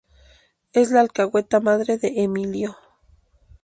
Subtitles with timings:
[0.73, 2.75] Es la alcahueta madre de Emilio.